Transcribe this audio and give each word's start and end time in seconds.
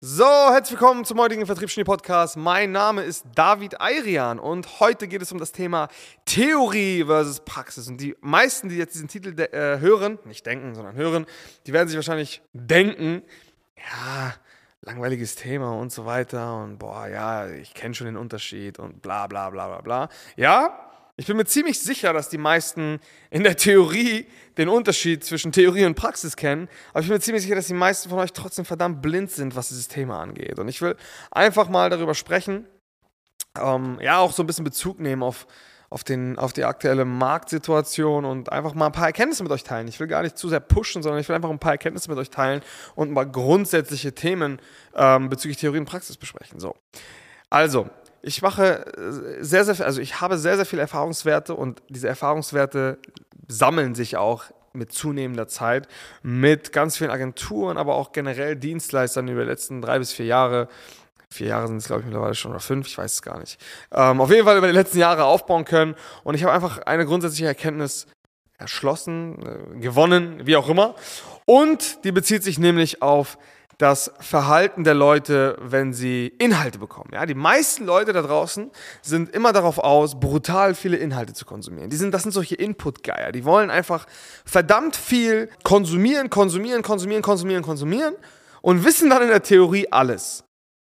So, 0.00 0.24
herzlich 0.24 0.78
willkommen 0.78 1.04
zum 1.04 1.18
heutigen 1.18 1.44
Vertriebsgenie 1.44 1.84
Podcast. 1.84 2.36
Mein 2.36 2.70
Name 2.70 3.02
ist 3.02 3.26
David 3.34 3.80
Ayrian 3.80 4.38
und 4.38 4.78
heute 4.78 5.08
geht 5.08 5.22
es 5.22 5.32
um 5.32 5.38
das 5.38 5.50
Thema 5.50 5.88
Theorie 6.24 7.02
versus 7.04 7.40
Praxis. 7.40 7.88
Und 7.88 8.00
die 8.00 8.14
meisten, 8.20 8.68
die 8.68 8.76
jetzt 8.76 8.94
diesen 8.94 9.08
Titel 9.08 9.34
äh, 9.40 9.80
hören, 9.80 10.20
nicht 10.24 10.46
denken, 10.46 10.76
sondern 10.76 10.94
hören, 10.94 11.26
die 11.66 11.72
werden 11.72 11.88
sich 11.88 11.96
wahrscheinlich 11.96 12.42
denken, 12.52 13.22
ja, 13.76 14.34
langweiliges 14.82 15.34
Thema 15.34 15.72
und 15.72 15.90
so 15.90 16.06
weiter 16.06 16.62
und 16.62 16.78
boah, 16.78 17.08
ja, 17.08 17.48
ich 17.48 17.74
kenne 17.74 17.92
schon 17.92 18.06
den 18.06 18.16
Unterschied 18.16 18.78
und 18.78 19.02
bla 19.02 19.26
bla 19.26 19.50
bla 19.50 19.66
bla 19.66 19.80
bla. 19.80 20.08
Ja, 20.36 20.87
ich 21.18 21.26
bin 21.26 21.36
mir 21.36 21.44
ziemlich 21.44 21.80
sicher, 21.80 22.12
dass 22.12 22.28
die 22.28 22.38
meisten 22.38 23.00
in 23.30 23.42
der 23.42 23.56
Theorie 23.56 24.28
den 24.56 24.68
Unterschied 24.68 25.24
zwischen 25.24 25.50
Theorie 25.50 25.84
und 25.84 25.96
Praxis 25.96 26.36
kennen, 26.36 26.68
aber 26.90 27.00
ich 27.00 27.08
bin 27.08 27.16
mir 27.16 27.20
ziemlich 27.20 27.42
sicher, 27.42 27.56
dass 27.56 27.66
die 27.66 27.74
meisten 27.74 28.08
von 28.08 28.20
euch 28.20 28.32
trotzdem 28.32 28.64
verdammt 28.64 29.02
blind 29.02 29.32
sind, 29.32 29.56
was 29.56 29.68
dieses 29.68 29.88
Thema 29.88 30.20
angeht. 30.20 30.60
Und 30.60 30.68
ich 30.68 30.80
will 30.80 30.94
einfach 31.32 31.68
mal 31.68 31.90
darüber 31.90 32.14
sprechen, 32.14 32.66
ähm, 33.60 33.98
ja, 34.00 34.18
auch 34.18 34.32
so 34.32 34.44
ein 34.44 34.46
bisschen 34.46 34.64
Bezug 34.64 35.00
nehmen 35.00 35.24
auf, 35.24 35.48
auf, 35.90 36.04
den, 36.04 36.38
auf 36.38 36.52
die 36.52 36.64
aktuelle 36.64 37.04
Marktsituation 37.04 38.24
und 38.24 38.52
einfach 38.52 38.74
mal 38.74 38.86
ein 38.86 38.92
paar 38.92 39.06
Erkenntnisse 39.06 39.42
mit 39.42 39.50
euch 39.50 39.64
teilen. 39.64 39.88
Ich 39.88 39.98
will 39.98 40.06
gar 40.06 40.22
nicht 40.22 40.38
zu 40.38 40.48
sehr 40.48 40.60
pushen, 40.60 41.02
sondern 41.02 41.20
ich 41.20 41.28
will 41.28 41.34
einfach 41.34 41.50
ein 41.50 41.58
paar 41.58 41.72
Erkenntnisse 41.72 42.08
mit 42.10 42.18
euch 42.18 42.30
teilen 42.30 42.62
und 42.94 43.12
paar 43.12 43.26
grundsätzliche 43.26 44.14
Themen 44.14 44.60
ähm, 44.94 45.30
bezüglich 45.30 45.56
Theorie 45.56 45.78
und 45.78 45.86
Praxis 45.86 46.16
besprechen. 46.16 46.60
So. 46.60 46.76
Also, 47.50 47.88
ich 48.22 48.42
mache 48.42 48.86
äh, 48.96 49.42
sehr, 49.42 49.64
sehr, 49.64 49.84
also 49.84 50.00
ich 50.00 50.20
habe 50.20 50.38
sehr, 50.38 50.56
sehr 50.56 50.66
viele 50.66 50.82
Erfahrungswerte 50.82 51.54
und 51.54 51.82
diese 51.88 52.08
Erfahrungswerte 52.08 52.98
sammeln 53.48 53.94
sich 53.94 54.16
auch 54.16 54.44
mit 54.72 54.92
zunehmender 54.92 55.48
Zeit 55.48 55.88
mit 56.22 56.72
ganz 56.72 56.96
vielen 56.96 57.10
Agenturen, 57.10 57.76
aber 57.76 57.96
auch 57.96 58.12
generell 58.12 58.56
Dienstleistern 58.56 59.28
über 59.28 59.42
die 59.42 59.48
letzten 59.48 59.80
drei 59.82 59.98
bis 59.98 60.12
vier 60.12 60.26
Jahre. 60.26 60.68
Vier 61.30 61.48
Jahre 61.48 61.68
sind 61.68 61.76
es, 61.76 61.86
glaube 61.86 62.00
ich, 62.00 62.06
mittlerweile 62.06 62.34
schon 62.34 62.52
oder 62.52 62.60
fünf, 62.60 62.86
ich 62.86 62.96
weiß 62.96 63.14
es 63.14 63.22
gar 63.22 63.38
nicht. 63.38 63.60
Ähm, 63.92 64.20
auf 64.20 64.30
jeden 64.30 64.46
Fall 64.46 64.56
über 64.56 64.66
die 64.66 64.72
letzten 64.72 64.98
Jahre 64.98 65.24
aufbauen 65.24 65.66
können. 65.66 65.94
Und 66.24 66.34
ich 66.34 66.42
habe 66.42 66.54
einfach 66.54 66.78
eine 66.78 67.04
grundsätzliche 67.04 67.46
Erkenntnis 67.46 68.06
erschlossen, 68.56 69.38
äh, 69.42 69.78
gewonnen, 69.80 70.46
wie 70.46 70.56
auch 70.56 70.68
immer. 70.68 70.94
Und 71.44 72.04
die 72.04 72.12
bezieht 72.12 72.42
sich 72.42 72.58
nämlich 72.58 73.02
auf 73.02 73.36
das 73.78 74.12
Verhalten 74.18 74.82
der 74.82 74.94
Leute, 74.94 75.56
wenn 75.60 75.92
sie 75.92 76.26
Inhalte 76.38 76.80
bekommen. 76.80 77.10
Ja, 77.12 77.26
die 77.26 77.34
meisten 77.34 77.86
Leute 77.86 78.12
da 78.12 78.22
draußen 78.22 78.72
sind 79.02 79.30
immer 79.30 79.52
darauf 79.52 79.78
aus, 79.78 80.18
brutal 80.18 80.74
viele 80.74 80.96
Inhalte 80.96 81.32
zu 81.32 81.44
konsumieren. 81.44 81.88
Die 81.88 81.96
sind, 81.96 82.12
das 82.12 82.24
sind 82.24 82.32
solche 82.32 82.56
Input-Geier. 82.56 83.30
Die 83.30 83.44
wollen 83.44 83.70
einfach 83.70 84.06
verdammt 84.44 84.96
viel 84.96 85.48
konsumieren, 85.62 86.28
konsumieren, 86.28 86.82
konsumieren, 86.82 87.22
konsumieren, 87.22 87.62
konsumieren 87.62 88.16
und 88.62 88.84
wissen 88.84 89.10
dann 89.10 89.22
in 89.22 89.28
der 89.28 89.44
Theorie 89.44 89.86
alles. 89.92 90.44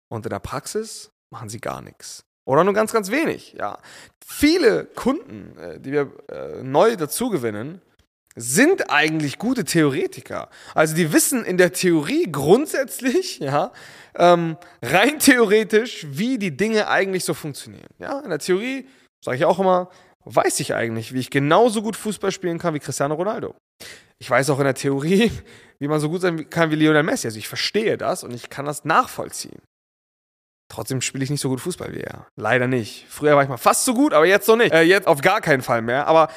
Und 0.08 0.26
in 0.26 0.30
der 0.30 0.40
Praxis 0.40 1.12
machen 1.30 1.48
sie 1.48 1.60
gar 1.60 1.82
nichts. 1.82 2.24
Oder 2.44 2.64
nur 2.64 2.74
ganz, 2.74 2.92
ganz 2.92 3.12
wenig. 3.12 3.54
Ja. 3.56 3.78
Viele 4.26 4.86
Kunden, 4.86 5.56
äh, 5.56 5.78
die 5.78 5.92
wir 5.92 6.10
äh, 6.28 6.64
neu 6.64 6.96
dazu 6.96 7.30
gewinnen, 7.30 7.80
sind 8.36 8.90
eigentlich 8.90 9.38
gute 9.38 9.64
Theoretiker. 9.64 10.48
Also 10.74 10.94
die 10.94 11.12
wissen 11.12 11.44
in 11.44 11.56
der 11.56 11.72
Theorie 11.72 12.30
grundsätzlich, 12.30 13.38
ja, 13.40 13.72
ähm, 14.14 14.56
rein 14.82 15.18
theoretisch, 15.18 16.06
wie 16.10 16.38
die 16.38 16.56
Dinge 16.56 16.88
eigentlich 16.88 17.24
so 17.24 17.34
funktionieren. 17.34 17.88
Ja, 17.98 18.20
in 18.20 18.30
der 18.30 18.38
Theorie, 18.38 18.88
sage 19.24 19.36
ich 19.36 19.44
auch 19.44 19.58
immer, 19.58 19.90
weiß 20.24 20.60
ich 20.60 20.74
eigentlich, 20.74 21.12
wie 21.12 21.20
ich 21.20 21.30
genauso 21.30 21.82
gut 21.82 21.96
Fußball 21.96 22.30
spielen 22.30 22.58
kann 22.58 22.74
wie 22.74 22.80
Cristiano 22.80 23.14
Ronaldo. 23.14 23.54
Ich 24.18 24.28
weiß 24.28 24.50
auch 24.50 24.58
in 24.58 24.64
der 24.64 24.74
Theorie, 24.74 25.32
wie 25.78 25.88
man 25.88 26.00
so 26.00 26.10
gut 26.10 26.20
sein 26.20 26.48
kann 26.50 26.70
wie 26.70 26.76
Lionel 26.76 27.02
Messi. 27.02 27.26
Also 27.26 27.38
ich 27.38 27.48
verstehe 27.48 27.96
das 27.96 28.22
und 28.22 28.34
ich 28.34 28.50
kann 28.50 28.66
das 28.66 28.84
nachvollziehen. 28.84 29.60
Trotzdem 30.68 31.00
spiele 31.00 31.24
ich 31.24 31.30
nicht 31.30 31.40
so 31.40 31.48
gut 31.48 31.60
Fußball 31.60 31.92
wie 31.94 32.00
er. 32.00 32.28
Leider 32.36 32.68
nicht. 32.68 33.04
Früher 33.08 33.34
war 33.34 33.42
ich 33.42 33.48
mal 33.48 33.56
fast 33.56 33.84
so 33.84 33.92
gut, 33.92 34.14
aber 34.14 34.24
jetzt 34.24 34.46
noch 34.46 34.56
nicht. 34.56 34.72
Äh, 34.72 34.82
jetzt 34.82 35.08
auf 35.08 35.20
gar 35.20 35.40
keinen 35.40 35.62
Fall 35.62 35.82
mehr. 35.82 36.06
Aber 36.06 36.28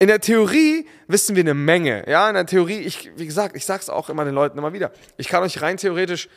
in 0.00 0.08
der 0.08 0.20
Theorie 0.20 0.88
wissen 1.08 1.36
wir 1.36 1.42
eine 1.42 1.54
Menge. 1.54 2.08
Ja, 2.08 2.28
in 2.28 2.34
der 2.34 2.46
Theorie, 2.46 2.78
ich, 2.78 3.10
wie 3.16 3.26
gesagt, 3.26 3.54
ich 3.54 3.66
sage 3.66 3.82
es 3.82 3.90
auch 3.90 4.08
immer 4.08 4.24
den 4.24 4.34
Leuten 4.34 4.58
immer 4.58 4.72
wieder. 4.72 4.92
Ich 5.18 5.28
kann 5.28 5.42
euch 5.42 5.60
rein 5.60 5.76
theoretisch 5.76 6.28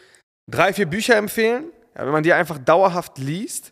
drei, 0.52 0.74
vier 0.74 0.86
Bücher 0.86 1.16
empfehlen. 1.16 1.72
Ja, 1.96 2.06
wenn 2.06 2.12
man 2.12 2.24
die 2.24 2.34
einfach 2.34 2.58
dauerhaft 2.58 3.18
liest, 3.18 3.72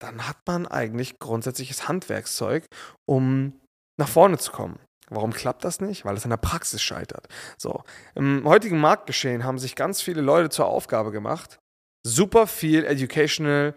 dann 0.00 0.26
hat 0.26 0.38
man 0.46 0.66
eigentlich 0.66 1.18
grundsätzliches 1.18 1.88
Handwerkszeug, 1.88 2.64
um 3.06 3.60
nach 3.98 4.08
vorne 4.08 4.38
zu 4.38 4.50
kommen. 4.50 4.78
Warum 5.10 5.32
klappt 5.32 5.64
das 5.64 5.80
nicht? 5.80 6.04
Weil 6.04 6.16
es 6.16 6.24
an 6.24 6.30
der 6.30 6.36
Praxis 6.38 6.82
scheitert. 6.82 7.28
So, 7.58 7.82
im 8.14 8.44
heutigen 8.44 8.78
Marktgeschehen 8.78 9.44
haben 9.44 9.58
sich 9.58 9.74
ganz 9.74 10.00
viele 10.00 10.20
Leute 10.20 10.50
zur 10.50 10.66
Aufgabe 10.66 11.10
gemacht, 11.10 11.58
super 12.06 12.46
viel 12.46 12.84
educational 12.84 13.74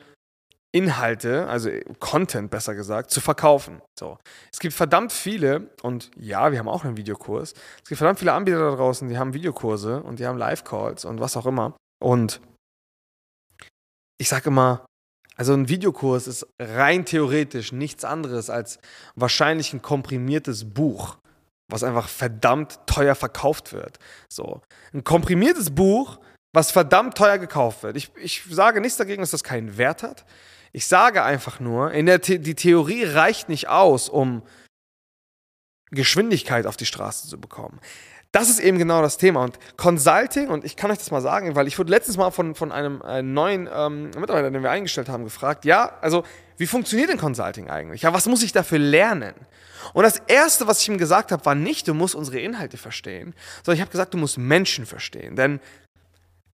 Inhalte, 0.73 1.47
also 1.47 1.69
Content 1.99 2.49
besser 2.49 2.75
gesagt, 2.75 3.11
zu 3.11 3.19
verkaufen. 3.19 3.81
So. 3.99 4.17
Es 4.51 4.59
gibt 4.59 4.73
verdammt 4.73 5.11
viele, 5.11 5.69
und 5.81 6.11
ja, 6.15 6.51
wir 6.51 6.59
haben 6.59 6.69
auch 6.69 6.85
einen 6.85 6.97
Videokurs. 6.97 7.53
Es 7.83 7.89
gibt 7.89 7.97
verdammt 7.97 8.19
viele 8.19 8.33
Anbieter 8.33 8.59
da 8.59 8.75
draußen, 8.75 9.09
die 9.09 9.17
haben 9.17 9.33
Videokurse 9.33 10.01
und 10.01 10.19
die 10.19 10.25
haben 10.25 10.37
Live-Calls 10.37 11.03
und 11.05 11.19
was 11.19 11.35
auch 11.35 11.45
immer. 11.45 11.75
Und 12.01 12.39
ich 14.17 14.29
sage 14.29 14.49
immer, 14.49 14.85
also 15.35 15.53
ein 15.53 15.67
Videokurs 15.67 16.27
ist 16.27 16.47
rein 16.59 17.05
theoretisch 17.05 17.71
nichts 17.71 18.05
anderes 18.05 18.49
als 18.49 18.79
wahrscheinlich 19.15 19.73
ein 19.73 19.81
komprimiertes 19.81 20.73
Buch, 20.73 21.17
was 21.69 21.83
einfach 21.83 22.07
verdammt 22.07 22.79
teuer 22.85 23.15
verkauft 23.15 23.73
wird. 23.73 23.97
So. 24.31 24.61
Ein 24.93 25.03
komprimiertes 25.03 25.71
Buch, 25.71 26.19
was 26.53 26.71
verdammt 26.71 27.17
teuer 27.17 27.37
gekauft 27.37 27.83
wird. 27.83 27.95
Ich, 27.95 28.11
ich 28.15 28.43
sage 28.49 28.81
nichts 28.81 28.97
dagegen, 28.97 29.21
dass 29.21 29.31
das 29.31 29.43
keinen 29.43 29.77
Wert 29.77 30.03
hat. 30.03 30.25
Ich 30.73 30.87
sage 30.87 31.23
einfach 31.23 31.59
nur, 31.59 31.91
in 31.91 32.05
der 32.05 32.19
The 32.21 32.39
die 32.39 32.55
Theorie 32.55 33.03
reicht 33.03 33.49
nicht 33.49 33.67
aus, 33.67 34.09
um 34.09 34.43
Geschwindigkeit 35.91 36.65
auf 36.65 36.77
die 36.77 36.85
Straße 36.85 37.27
zu 37.27 37.39
bekommen. 37.39 37.79
Das 38.31 38.49
ist 38.49 38.59
eben 38.59 38.77
genau 38.77 39.01
das 39.01 39.17
Thema. 39.17 39.43
Und 39.43 39.59
Consulting, 39.75 40.47
und 40.47 40.63
ich 40.63 40.77
kann 40.77 40.89
euch 40.89 40.97
das 40.97 41.11
mal 41.11 41.21
sagen, 41.21 41.53
weil 41.55 41.67
ich 41.67 41.77
wurde 41.77 41.91
letztens 41.91 42.15
mal 42.15 42.31
von, 42.31 42.55
von 42.55 42.71
einem, 42.71 43.01
einem 43.01 43.33
neuen 43.33 43.69
ähm, 43.73 44.05
Mitarbeiter, 44.17 44.49
den 44.49 44.63
wir 44.63 44.71
eingestellt 44.71 45.09
haben, 45.09 45.25
gefragt, 45.25 45.65
ja, 45.65 45.97
also 45.99 46.23
wie 46.55 46.65
funktioniert 46.67 47.09
denn 47.09 47.17
Consulting 47.17 47.69
eigentlich? 47.69 48.03
Ja, 48.03 48.13
was 48.13 48.27
muss 48.27 48.41
ich 48.41 48.53
dafür 48.53 48.79
lernen? 48.79 49.33
Und 49.93 50.03
das 50.03 50.21
Erste, 50.27 50.65
was 50.67 50.81
ich 50.81 50.87
ihm 50.87 50.97
gesagt 50.97 51.33
habe, 51.33 51.43
war 51.43 51.55
nicht, 51.55 51.89
du 51.89 51.93
musst 51.93 52.15
unsere 52.15 52.39
Inhalte 52.39 52.77
verstehen, 52.77 53.33
sondern 53.63 53.75
ich 53.75 53.81
habe 53.81 53.91
gesagt, 53.91 54.13
du 54.13 54.17
musst 54.17 54.37
Menschen 54.37 54.85
verstehen. 54.85 55.35
Denn 55.35 55.59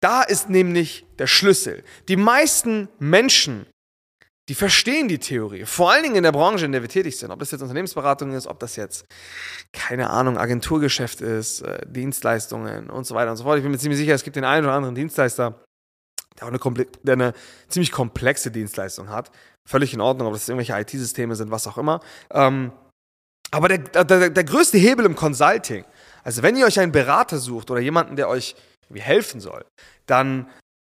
da 0.03 0.21
ist 0.21 0.49
nämlich 0.49 1.05
der 1.19 1.27
Schlüssel. 1.27 1.83
Die 2.07 2.17
meisten 2.17 2.89
Menschen 2.99 3.65
die 4.49 4.55
verstehen 4.55 5.07
die 5.07 5.19
Theorie. 5.19 5.65
Vor 5.65 5.91
allen 5.91 6.03
Dingen 6.03 6.15
in 6.15 6.23
der 6.23 6.33
Branche, 6.33 6.65
in 6.65 6.73
der 6.73 6.81
wir 6.81 6.89
tätig 6.89 7.17
sind. 7.17 7.31
Ob 7.31 7.39
das 7.39 7.51
jetzt 7.51 7.61
Unternehmensberatung 7.61 8.33
ist, 8.33 8.45
ob 8.47 8.59
das 8.59 8.75
jetzt, 8.75 9.05
keine 9.71 10.09
Ahnung, 10.09 10.37
Agenturgeschäft 10.37 11.21
ist, 11.21 11.61
äh, 11.61 11.85
Dienstleistungen 11.87 12.89
und 12.89 13.05
so 13.05 13.15
weiter 13.15 13.31
und 13.31 13.37
so 13.37 13.45
fort. 13.45 13.57
Ich 13.57 13.63
bin 13.63 13.71
mir 13.71 13.77
ziemlich 13.77 13.99
sicher, 13.99 14.13
es 14.13 14.23
gibt 14.23 14.35
den 14.35 14.43
einen 14.43 14.65
oder 14.65 14.75
anderen 14.75 14.95
Dienstleister, 14.95 15.63
der, 16.37 16.47
eine, 16.47 16.59
der 17.03 17.13
eine 17.13 17.33
ziemlich 17.69 17.93
komplexe 17.93 18.51
Dienstleistung 18.51 19.09
hat. 19.09 19.31
Völlig 19.65 19.93
in 19.93 20.01
Ordnung, 20.01 20.27
ob 20.27 20.33
das 20.33 20.49
irgendwelche 20.49 20.77
IT-Systeme 20.77 21.37
sind, 21.37 21.49
was 21.49 21.65
auch 21.65 21.77
immer. 21.77 22.01
Ähm, 22.29 22.73
aber 23.51 23.69
der, 23.69 24.03
der, 24.03 24.29
der 24.29 24.43
größte 24.43 24.77
Hebel 24.77 25.05
im 25.05 25.15
Consulting, 25.15 25.85
also 26.23 26.41
wenn 26.43 26.57
ihr 26.57 26.65
euch 26.65 26.79
einen 26.81 26.91
Berater 26.91 27.37
sucht 27.37 27.71
oder 27.71 27.79
jemanden, 27.79 28.17
der 28.17 28.27
euch 28.27 28.55
helfen 29.01 29.41
soll, 29.41 29.65
dann 30.05 30.47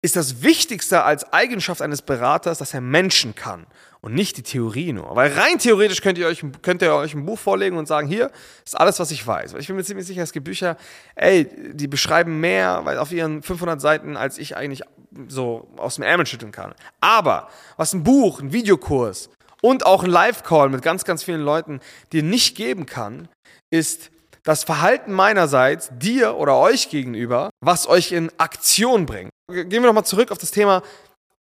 ist 0.05 0.15
das 0.15 0.43
Wichtigste 0.43 1.03
als 1.03 1.33
Eigenschaft 1.33 1.81
eines 1.81 2.03
Beraters, 2.03 2.59
dass 2.59 2.75
er 2.75 2.81
Menschen 2.81 3.33
kann 3.33 3.65
und 4.01 4.13
nicht 4.13 4.37
die 4.37 4.43
Theorie 4.43 4.93
nur. 4.93 5.15
Weil 5.15 5.33
rein 5.33 5.57
theoretisch 5.57 6.01
könnt 6.01 6.19
ihr 6.19 6.27
euch, 6.27 6.45
könnt 6.61 6.83
ihr 6.83 6.93
euch 6.93 7.15
ein 7.15 7.25
Buch 7.25 7.39
vorlegen 7.39 7.75
und 7.75 7.87
sagen, 7.87 8.07
hier 8.07 8.29
ist 8.63 8.79
alles, 8.79 8.99
was 8.99 9.09
ich 9.09 9.25
weiß. 9.25 9.53
Weil 9.53 9.61
ich 9.61 9.67
bin 9.67 9.75
mir 9.75 9.83
ziemlich 9.83 10.05
sicher, 10.05 10.21
es 10.21 10.31
gibt 10.31 10.43
Bücher, 10.43 10.77
ey, 11.15 11.49
die 11.73 11.87
beschreiben 11.87 12.39
mehr 12.39 12.83
auf 13.01 13.11
ihren 13.11 13.41
500 13.41 13.81
Seiten, 13.81 14.15
als 14.15 14.37
ich 14.37 14.55
eigentlich 14.55 14.83
so 15.27 15.67
aus 15.77 15.95
dem 15.95 16.03
Ärmel 16.03 16.27
schütteln 16.27 16.51
kann. 16.51 16.75
Aber 17.01 17.49
was 17.77 17.93
ein 17.93 18.03
Buch, 18.03 18.41
ein 18.41 18.53
Videokurs 18.53 19.31
und 19.63 19.87
auch 19.87 20.03
ein 20.03 20.11
Live-Call 20.11 20.69
mit 20.69 20.83
ganz, 20.83 21.03
ganz 21.03 21.23
vielen 21.23 21.41
Leuten 21.41 21.79
dir 22.13 22.21
nicht 22.21 22.55
geben 22.55 22.85
kann, 22.85 23.27
ist 23.71 24.11
das 24.45 24.63
Verhalten 24.63 25.11
meinerseits 25.11 25.89
dir 25.97 26.35
oder 26.35 26.57
euch 26.57 26.89
gegenüber, 26.89 27.49
was 27.61 27.87
euch 27.87 28.11
in 28.11 28.31
Aktion 28.37 29.05
bringt. 29.05 29.31
Gehen 29.51 29.71
wir 29.71 29.81
nochmal 29.81 30.05
zurück 30.05 30.31
auf 30.31 30.37
das 30.37 30.51
Thema. 30.51 30.83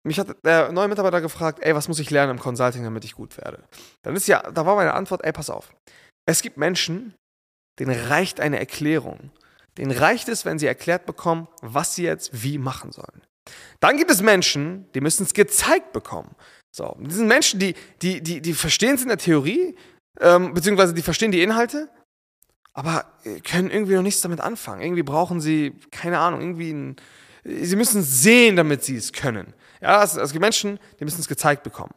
Mich 0.04 0.20
hat 0.20 0.28
der 0.44 0.70
neue 0.70 0.88
Mitarbeiter 0.88 1.20
gefragt, 1.20 1.58
ey, 1.62 1.74
was 1.74 1.88
muss 1.88 1.98
ich 1.98 2.10
lernen 2.10 2.32
im 2.32 2.38
Consulting, 2.38 2.84
damit 2.84 3.04
ich 3.04 3.14
gut 3.14 3.36
werde? 3.38 3.64
Dann 4.02 4.14
ist 4.14 4.28
ja, 4.28 4.40
da 4.40 4.64
war 4.64 4.76
meine 4.76 4.94
Antwort, 4.94 5.24
ey, 5.24 5.32
pass 5.32 5.50
auf. 5.50 5.72
Es 6.26 6.42
gibt 6.42 6.56
Menschen, 6.56 7.14
denen 7.80 8.08
reicht 8.08 8.38
eine 8.38 8.58
Erklärung. 8.58 9.30
Denen 9.78 9.90
reicht 9.90 10.28
es, 10.28 10.44
wenn 10.44 10.58
sie 10.58 10.66
erklärt 10.66 11.06
bekommen, 11.06 11.48
was 11.60 11.96
sie 11.96 12.04
jetzt 12.04 12.42
wie 12.42 12.56
machen 12.56 12.92
sollen. 12.92 13.22
Dann 13.80 13.96
gibt 13.96 14.10
es 14.10 14.22
Menschen, 14.22 14.90
die 14.94 15.00
müssen 15.00 15.24
es 15.24 15.34
gezeigt 15.34 15.92
bekommen. 15.92 16.34
So, 16.74 16.96
das 17.00 17.14
sind 17.14 17.26
Menschen, 17.26 17.58
die, 17.58 17.74
die, 18.00 18.22
die, 18.22 18.40
die 18.40 18.54
verstehen 18.54 18.94
es 18.94 19.02
in 19.02 19.08
der 19.08 19.18
Theorie, 19.18 19.76
ähm, 20.20 20.54
beziehungsweise 20.54 20.94
die 20.94 21.02
verstehen 21.02 21.32
die 21.32 21.42
Inhalte, 21.42 21.88
aber 22.76 23.06
können 23.42 23.70
irgendwie 23.70 23.94
noch 23.94 24.02
nichts 24.02 24.20
damit 24.20 24.40
anfangen. 24.40 24.82
Irgendwie 24.82 25.02
brauchen 25.02 25.40
sie, 25.40 25.72
keine 25.90 26.18
Ahnung, 26.18 26.40
irgendwie 26.40 26.72
ein 26.72 26.96
sie 27.42 27.76
müssen 27.76 28.02
sehen, 28.02 28.56
damit 28.56 28.84
sie 28.84 28.96
es 28.96 29.12
können. 29.12 29.54
Ja, 29.80 30.02
es, 30.02 30.16
es 30.16 30.32
gibt 30.32 30.42
Menschen, 30.42 30.78
die 30.98 31.04
müssen 31.04 31.20
es 31.20 31.28
gezeigt 31.28 31.62
bekommen. 31.62 31.94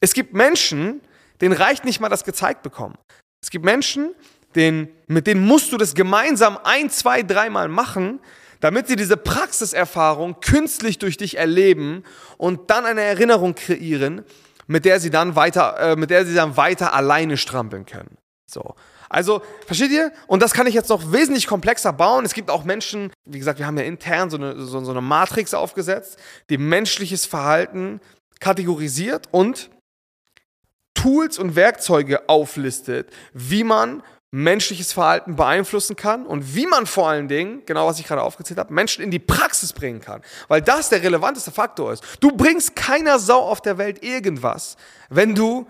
Es 0.00 0.12
gibt 0.12 0.34
Menschen, 0.34 1.00
denen 1.40 1.54
reicht 1.54 1.84
nicht 1.84 2.00
mal 2.00 2.08
das 2.08 2.24
gezeigt 2.24 2.62
bekommen. 2.62 2.96
Es 3.42 3.50
gibt 3.50 3.64
Menschen, 3.64 4.14
denen, 4.54 4.88
mit 5.06 5.26
denen 5.26 5.46
musst 5.46 5.72
du 5.72 5.76
das 5.76 5.94
gemeinsam 5.94 6.58
ein, 6.62 6.90
zwei, 6.90 7.22
dreimal 7.22 7.68
machen, 7.68 8.20
damit 8.60 8.88
sie 8.88 8.96
diese 8.96 9.16
Praxiserfahrung 9.16 10.40
künstlich 10.40 10.98
durch 10.98 11.16
dich 11.16 11.38
erleben 11.38 12.02
und 12.36 12.70
dann 12.70 12.84
eine 12.84 13.02
Erinnerung 13.02 13.54
kreieren, 13.54 14.24
mit 14.66 14.84
der 14.84 15.00
sie 15.00 15.10
dann 15.10 15.36
weiter, 15.36 15.78
äh, 15.78 15.96
mit 15.96 16.10
der 16.10 16.26
sie 16.26 16.34
dann 16.34 16.56
weiter 16.56 16.92
alleine 16.92 17.36
strampeln 17.36 17.86
können. 17.86 18.18
So. 18.50 18.74
Also, 19.08 19.42
versteht 19.66 19.90
ihr? 19.90 20.12
Und 20.26 20.42
das 20.42 20.52
kann 20.52 20.66
ich 20.66 20.74
jetzt 20.74 20.90
noch 20.90 21.12
wesentlich 21.12 21.46
komplexer 21.46 21.92
bauen. 21.92 22.24
Es 22.24 22.34
gibt 22.34 22.50
auch 22.50 22.64
Menschen, 22.64 23.12
wie 23.24 23.38
gesagt, 23.38 23.58
wir 23.58 23.66
haben 23.66 23.78
ja 23.78 23.84
intern 23.84 24.30
so 24.30 24.36
eine, 24.36 24.60
so, 24.60 24.84
so 24.84 24.90
eine 24.90 25.00
Matrix 25.00 25.54
aufgesetzt, 25.54 26.18
die 26.50 26.58
menschliches 26.58 27.26
Verhalten 27.26 28.00
kategorisiert 28.40 29.28
und 29.30 29.70
Tools 30.94 31.38
und 31.38 31.54
Werkzeuge 31.54 32.28
auflistet, 32.28 33.10
wie 33.32 33.64
man 33.64 34.02
menschliches 34.30 34.92
Verhalten 34.92 35.36
beeinflussen 35.36 35.96
kann 35.96 36.26
und 36.26 36.54
wie 36.54 36.66
man 36.66 36.86
vor 36.86 37.08
allen 37.08 37.28
Dingen, 37.28 37.62
genau 37.64 37.86
was 37.86 37.98
ich 37.98 38.06
gerade 38.06 38.22
aufgezählt 38.22 38.58
habe, 38.58 38.74
Menschen 38.74 39.02
in 39.02 39.10
die 39.10 39.18
Praxis 39.18 39.72
bringen 39.72 40.00
kann. 40.00 40.22
Weil 40.48 40.60
das 40.60 40.90
der 40.90 41.02
relevanteste 41.02 41.50
Faktor 41.50 41.92
ist. 41.92 42.04
Du 42.20 42.32
bringst 42.32 42.76
keiner 42.76 43.18
Sau 43.18 43.40
auf 43.40 43.62
der 43.62 43.78
Welt 43.78 44.02
irgendwas, 44.04 44.76
wenn 45.08 45.34
du 45.34 45.66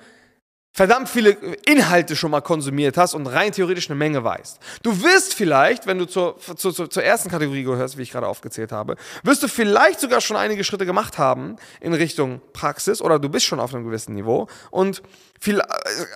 verdammt 0.79 1.09
viele 1.09 1.31
Inhalte 1.67 2.15
schon 2.15 2.31
mal 2.31 2.41
konsumiert 2.41 2.97
hast 2.97 3.15
und 3.15 3.27
rein 3.27 3.51
theoretisch 3.51 3.91
eine 3.91 3.99
Menge 3.99 4.23
weißt. 4.23 4.61
Du 4.85 5.03
wirst 5.03 5.35
vielleicht, 5.35 5.89
wenn 5.89 5.99
du 5.99 6.05
zur, 6.05 6.39
zur, 6.39 6.89
zur 6.89 7.03
ersten 7.03 7.31
Kategorie 7.31 7.65
gehörst, 7.65 7.99
wie 7.99 8.03
ich 8.03 8.13
gerade 8.13 8.29
aufgezählt 8.29 8.71
habe, 8.71 8.95
wirst 9.25 9.43
du 9.43 9.49
vielleicht 9.49 9.99
sogar 9.99 10.21
schon 10.21 10.37
einige 10.37 10.63
Schritte 10.63 10.87
gemacht 10.87 11.19
haben 11.19 11.57
in 11.81 11.95
Richtung 11.95 12.41
Praxis 12.53 13.03
oder 13.03 13.19
du 13.19 13.29
bist 13.29 13.45
schon 13.45 13.59
auf 13.59 13.75
einem 13.75 13.87
gewissen 13.87 14.15
Niveau 14.15 14.47
und 14.71 15.03
viel, 15.41 15.61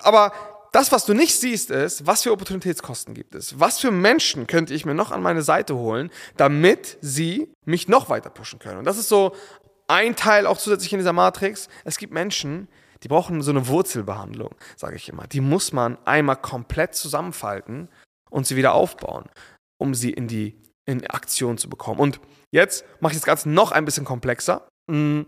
aber 0.05 0.33
das, 0.71 0.93
was 0.93 1.07
du 1.07 1.13
nicht 1.13 1.35
siehst, 1.35 1.73
ist, 1.73 2.07
was 2.07 2.23
für 2.23 2.31
Opportunitätskosten 2.31 3.15
gibt 3.15 3.35
es. 3.35 3.59
Was 3.59 3.81
für 3.81 3.91
Menschen 3.91 4.47
könnte 4.47 4.75
ich 4.75 4.85
mir 4.85 4.95
noch 4.95 5.11
an 5.11 5.23
meine 5.23 5.43
Seite 5.43 5.75
holen, 5.75 6.09
damit 6.37 6.99
sie 7.01 7.49
mich 7.65 7.89
noch 7.89 8.11
weiter 8.11 8.31
pushen 8.31 8.61
können. 8.61 8.79
Und 8.79 8.85
das 8.85 8.97
ist 8.97 9.09
so 9.09 9.35
ein 9.89 10.15
Teil 10.15 10.47
auch 10.47 10.57
zusätzlich 10.57 10.93
in 10.93 11.01
dieser 11.01 11.13
Matrix. 11.13 11.69
Es 11.85 11.99
gibt 11.99 12.13
Menschen, 12.13 12.69
die 13.03 13.09
brauchen 13.09 13.43
so 13.43 13.51
eine 13.51 13.67
Wurzelbehandlung, 13.67 14.55
sage 14.77 14.97
ich 14.97 15.09
immer. 15.09 15.27
Die 15.27 15.41
muss 15.41 15.73
man 15.73 15.99
einmal 16.05 16.37
komplett 16.37 16.95
zusammenfalten 16.95 17.89
und 18.31 18.47
sie 18.47 18.57
wieder 18.57 18.75
aufbauen, 18.75 19.25
um 19.79 19.95
sie 19.95 20.11
in 20.11 20.29
die 20.29 20.57
in 20.85 21.07
Aktion 21.07 21.59
zu 21.59 21.69
bekommen. 21.69 22.01
Und 22.01 22.21
jetzt 22.51 22.85
mache 23.01 23.13
ich 23.13 23.19
das 23.19 23.27
Ganze 23.27 23.49
noch 23.49 23.73
ein 23.73 23.85
bisschen 23.85 24.05
komplexer. 24.05 24.67
Hm. 24.91 25.27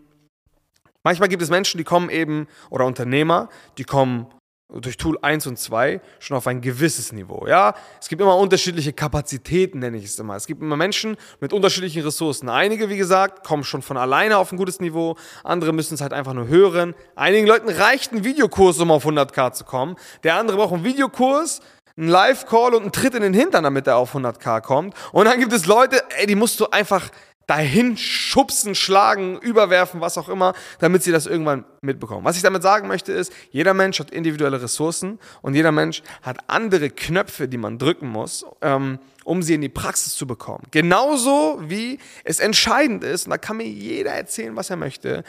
Manchmal 1.04 1.28
gibt 1.28 1.42
es 1.42 1.50
Menschen, 1.50 1.78
die 1.78 1.84
kommen 1.84 2.10
eben, 2.10 2.48
oder 2.70 2.86
Unternehmer, 2.86 3.50
die 3.78 3.84
kommen 3.84 4.26
durch 4.68 4.96
Tool 4.96 5.18
1 5.20 5.46
und 5.46 5.58
2 5.58 6.00
schon 6.18 6.36
auf 6.36 6.46
ein 6.46 6.60
gewisses 6.60 7.12
Niveau. 7.12 7.46
Ja, 7.46 7.74
es 8.00 8.08
gibt 8.08 8.22
immer 8.22 8.36
unterschiedliche 8.36 8.92
Kapazitäten, 8.92 9.78
nenne 9.78 9.98
ich 9.98 10.04
es 10.06 10.18
immer. 10.18 10.36
Es 10.36 10.46
gibt 10.46 10.62
immer 10.62 10.76
Menschen 10.76 11.16
mit 11.40 11.52
unterschiedlichen 11.52 12.02
Ressourcen. 12.02 12.48
Einige, 12.48 12.88
wie 12.88 12.96
gesagt, 12.96 13.44
kommen 13.46 13.64
schon 13.64 13.82
von 13.82 13.96
alleine 13.96 14.38
auf 14.38 14.52
ein 14.52 14.56
gutes 14.56 14.80
Niveau. 14.80 15.16
Andere 15.42 15.72
müssen 15.72 15.94
es 15.94 16.00
halt 16.00 16.12
einfach 16.12 16.32
nur 16.32 16.48
hören. 16.48 16.94
Einigen 17.14 17.46
Leuten 17.46 17.68
reicht 17.68 18.12
ein 18.12 18.24
Videokurs, 18.24 18.80
um 18.80 18.90
auf 18.90 19.06
100k 19.06 19.52
zu 19.52 19.64
kommen. 19.64 19.96
Der 20.22 20.36
andere 20.36 20.56
braucht 20.56 20.72
einen 20.72 20.84
Videokurs, 20.84 21.60
einen 21.96 22.08
Live-Call 22.08 22.74
und 22.74 22.82
einen 22.82 22.92
Tritt 22.92 23.14
in 23.14 23.22
den 23.22 23.34
Hintern, 23.34 23.64
damit 23.64 23.86
er 23.86 23.96
auf 23.96 24.14
100k 24.14 24.60
kommt. 24.62 24.94
Und 25.12 25.26
dann 25.26 25.38
gibt 25.38 25.52
es 25.52 25.66
Leute, 25.66 26.02
ey, 26.16 26.26
die 26.26 26.34
musst 26.34 26.58
du 26.58 26.66
einfach 26.70 27.10
dahin 27.46 27.96
schubsen, 27.96 28.74
schlagen, 28.74 29.38
überwerfen, 29.38 30.00
was 30.00 30.18
auch 30.18 30.28
immer, 30.28 30.54
damit 30.78 31.02
sie 31.02 31.12
das 31.12 31.26
irgendwann 31.26 31.64
mitbekommen. 31.80 32.24
Was 32.24 32.36
ich 32.36 32.42
damit 32.42 32.62
sagen 32.62 32.88
möchte 32.88 33.12
ist, 33.12 33.32
jeder 33.50 33.74
Mensch 33.74 34.00
hat 34.00 34.10
individuelle 34.10 34.62
Ressourcen 34.62 35.18
und 35.42 35.54
jeder 35.54 35.72
Mensch 35.72 36.02
hat 36.22 36.38
andere 36.46 36.90
Knöpfe, 36.90 37.48
die 37.48 37.58
man 37.58 37.78
drücken 37.78 38.08
muss, 38.08 38.44
ähm, 38.62 38.98
um 39.24 39.42
sie 39.42 39.54
in 39.54 39.60
die 39.60 39.68
Praxis 39.68 40.14
zu 40.14 40.26
bekommen. 40.26 40.64
Genauso 40.70 41.58
wie 41.62 41.98
es 42.24 42.40
entscheidend 42.40 43.04
ist, 43.04 43.26
und 43.26 43.30
da 43.30 43.38
kann 43.38 43.56
mir 43.56 43.68
jeder 43.68 44.12
erzählen, 44.12 44.56
was 44.56 44.70
er 44.70 44.76
möchte, 44.76 45.24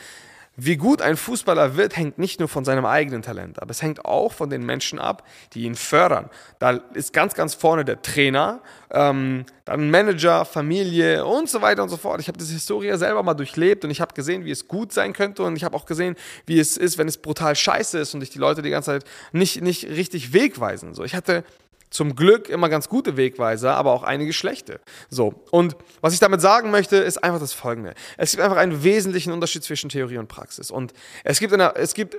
wie 0.58 0.78
gut 0.78 1.02
ein 1.02 1.18
Fußballer 1.18 1.76
wird, 1.76 1.98
hängt 1.98 2.18
nicht 2.18 2.40
nur 2.40 2.48
von 2.48 2.64
seinem 2.64 2.86
eigenen 2.86 3.22
Talent 3.22 3.62
ab, 3.62 3.70
es 3.70 3.82
hängt 3.82 4.06
auch 4.06 4.32
von 4.32 4.50
den 4.50 4.66
Menschen 4.66 5.00
ab, 5.00 5.24
die 5.54 5.64
ihn 5.64 5.76
fördern. 5.76 6.30
Da 6.60 6.80
ist 6.94 7.14
ganz, 7.14 7.34
ganz 7.34 7.54
vorne 7.54 7.84
der 7.86 8.02
Trainer, 8.02 8.62
ähm, 8.92 9.46
dann 9.66 9.90
Manager, 9.90 10.46
Familie 10.46 11.26
und 11.26 11.50
so 11.50 11.62
weiter 11.62 11.84
und 11.84 11.90
so 11.90 11.98
fort. 11.98 12.22
Ich 12.22 12.28
habe 12.28 12.38
diese 12.38 12.54
Historie 12.54 12.96
selber 12.98 13.24
mal 13.24 13.34
durchlebt 13.34 13.84
und 13.84 13.92
ich 13.92 14.00
habe 14.00 14.14
gesehen, 14.14 14.46
wie 14.46 14.52
es 14.52 14.68
gut 14.68 14.94
sein 14.94 15.14
könnte 15.14 15.44
und 15.44 15.56
ich 15.56 15.64
habe 15.64 15.76
auch 15.76 15.86
gesehen, 15.86 16.16
wie 16.46 16.60
es 16.60 16.78
ist, 16.78 16.98
wenn 16.98 17.08
es 17.08 17.18
brutal 17.18 17.56
scheiße 17.56 18.00
ist 18.00 18.14
und 18.14 18.22
dich 18.22 18.30
die 18.30 18.40
Leute 18.40 18.62
die 18.62 18.70
ganze 18.70 18.92
Zeit 18.92 19.06
nicht, 19.32 19.62
nicht 19.62 19.86
richtig 19.86 20.34
wegweisen. 20.34 20.94
So, 20.94 21.04
ich 21.04 21.16
hatte 21.16 21.44
zum 21.96 22.16
Glück 22.16 22.50
immer 22.50 22.70
ganz 22.70 22.90
gute 22.90 23.18
Wegweiser, 23.18 23.76
aber 23.76 23.92
auch 23.92 24.04
einige 24.04 24.34
schlechte. 24.34 24.80
So, 25.10 25.34
und 25.52 25.76
was 26.02 26.14
ich 26.14 26.20
damit 26.20 26.42
sagen 26.42 26.72
möchte, 26.72 26.98
ist 26.98 27.24
einfach 27.24 27.40
das 27.40 27.54
folgende. 27.54 27.94
Es 28.18 28.32
gibt 28.32 28.44
einfach 28.44 28.58
einen 28.58 28.84
wesentlichen 28.84 29.32
Unterschied 29.32 29.64
zwischen 29.64 29.90
Theorie 29.90 30.18
und 30.18 30.28
Praxis. 30.28 30.72
Und 30.72 30.94
es 31.24 31.40
gibt, 31.40 31.54
eine, 31.54 31.76
es 31.76 31.94
gibt 31.94 32.18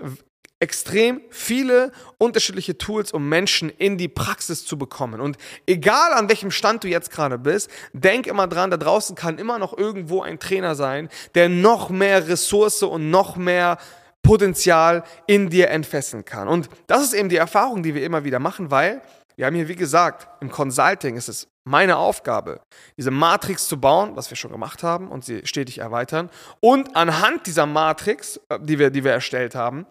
extrem 0.59 1.21
viele 1.29 1.93
unterschiedliche 2.19 2.79
Tools, 2.79 3.13
um 3.13 3.29
Menschen 3.29 3.69
in 3.69 3.99
die 3.99 4.09
Praxis 4.09 4.65
zu 4.65 4.79
bekommen. 4.79 5.21
Und 5.21 5.37
egal 5.67 6.13
an 6.13 6.29
welchem 6.29 6.51
Stand 6.51 6.85
du 6.85 6.89
jetzt 6.89 7.11
gerade 7.11 7.39
bist, 7.39 7.71
denk 7.93 8.27
immer 8.27 8.47
dran, 8.47 8.71
da 8.71 8.79
draußen 8.79 9.15
kann 9.15 9.39
immer 9.39 9.59
noch 9.59 9.77
irgendwo 9.77 10.23
ein 10.23 10.39
Trainer 10.39 10.75
sein, 10.75 11.11
der 11.35 11.49
noch 11.49 11.91
mehr 11.91 12.27
Ressource 12.29 12.83
und 12.83 13.11
noch 13.11 13.37
mehr 13.37 13.79
Potenzial 14.23 15.05
in 15.27 15.51
dir 15.51 15.71
entfesseln 15.71 16.25
kann. 16.25 16.49
Und 16.49 16.69
das 16.87 17.05
ist 17.05 17.15
eben 17.15 17.29
die 17.29 17.37
Erfahrung, 17.37 17.83
die 17.83 17.95
wir 17.95 18.03
immer 18.03 18.25
wieder 18.25 18.41
machen, 18.41 18.71
weil 18.71 19.03
wir 19.37 19.47
haben 19.47 19.55
hier, 19.55 19.69
wie 19.69 19.77
gesagt, 19.77 20.29
im 20.41 20.51
Consulting 20.51 21.17
ist 21.17 21.29
es 21.29 21.49
meine 21.65 21.97
Aufgabe, 21.97 22.61
diese 22.97 23.11
Matrix 23.11 23.69
zu 23.69 23.79
bauen, 23.79 24.17
was 24.17 24.31
wir 24.31 24.37
schon 24.37 24.53
gemacht 24.53 24.83
haben 24.83 25.09
und 25.09 25.25
sie 25.25 25.47
stetig 25.47 25.79
erweitern. 25.79 26.31
Und 26.61 26.97
anhand 26.97 27.47
dieser 27.47 27.67
Matrix, 27.67 28.41
äh, 28.49 28.59
die 28.61 28.79
wir, 28.79 28.91
die 28.91 29.05
wir 29.05 29.13
erstellt 29.13 29.55
haben, 29.55 29.87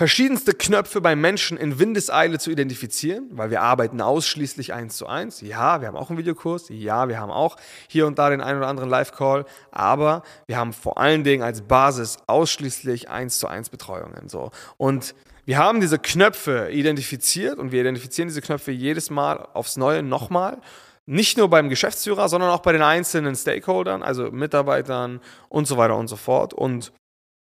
verschiedenste 0.00 0.54
Knöpfe 0.54 1.02
bei 1.02 1.14
Menschen 1.14 1.58
in 1.58 1.78
Windeseile 1.78 2.38
zu 2.38 2.50
identifizieren, 2.50 3.28
weil 3.32 3.50
wir 3.50 3.60
arbeiten 3.60 4.00
ausschließlich 4.00 4.72
eins 4.72 4.96
zu 4.96 5.06
eins. 5.06 5.42
Ja, 5.42 5.82
wir 5.82 5.88
haben 5.88 5.96
auch 5.98 6.08
einen 6.08 6.18
Videokurs. 6.18 6.70
Ja, 6.70 7.10
wir 7.10 7.20
haben 7.20 7.30
auch 7.30 7.58
hier 7.86 8.06
und 8.06 8.18
da 8.18 8.30
den 8.30 8.40
einen 8.40 8.56
oder 8.56 8.68
anderen 8.68 8.88
Live-Call. 8.88 9.44
Aber 9.70 10.22
wir 10.46 10.56
haben 10.56 10.72
vor 10.72 10.96
allen 10.96 11.22
Dingen 11.22 11.42
als 11.42 11.60
Basis 11.60 12.16
ausschließlich 12.28 13.10
eins 13.10 13.38
zu 13.38 13.46
eins 13.46 13.68
Betreuungen. 13.68 14.30
So. 14.30 14.52
Und 14.78 15.14
wir 15.44 15.58
haben 15.58 15.82
diese 15.82 15.98
Knöpfe 15.98 16.70
identifiziert 16.70 17.58
und 17.58 17.70
wir 17.70 17.82
identifizieren 17.82 18.28
diese 18.28 18.40
Knöpfe 18.40 18.70
jedes 18.70 19.10
Mal 19.10 19.48
aufs 19.52 19.76
Neue 19.76 20.02
nochmal. 20.02 20.62
Nicht 21.04 21.36
nur 21.36 21.50
beim 21.50 21.68
Geschäftsführer, 21.68 22.30
sondern 22.30 22.48
auch 22.48 22.60
bei 22.60 22.72
den 22.72 22.80
einzelnen 22.80 23.36
Stakeholdern, 23.36 24.02
also 24.02 24.30
Mitarbeitern 24.30 25.20
und 25.50 25.66
so 25.66 25.76
weiter 25.76 25.98
und 25.98 26.08
so 26.08 26.16
fort. 26.16 26.54
Und 26.54 26.90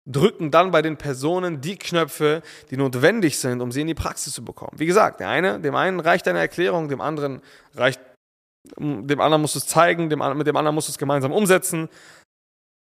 drücken 0.09 0.51
dann 0.51 0.71
bei 0.71 0.81
den 0.81 0.97
Personen 0.97 1.61
die 1.61 1.77
Knöpfe, 1.77 2.41
die 2.69 2.77
notwendig 2.77 3.37
sind, 3.39 3.61
um 3.61 3.71
sie 3.71 3.81
in 3.81 3.87
die 3.87 3.93
Praxis 3.93 4.33
zu 4.33 4.43
bekommen. 4.43 4.73
Wie 4.77 4.85
gesagt, 4.85 5.19
der 5.19 5.29
eine, 5.29 5.59
dem 5.59 5.75
einen 5.75 5.99
reicht 5.99 6.27
eine 6.27 6.39
Erklärung, 6.39 6.89
dem 6.89 7.01
anderen 7.01 7.41
reicht, 7.75 7.99
dem 8.77 9.21
anderen 9.21 9.41
musst 9.41 9.55
du 9.55 9.59
es 9.59 9.67
zeigen, 9.67 10.09
dem, 10.09 10.19
mit 10.37 10.47
dem 10.47 10.55
anderen 10.55 10.75
musst 10.75 10.87
du 10.87 10.91
es 10.91 10.97
gemeinsam 10.97 11.31
umsetzen. 11.31 11.89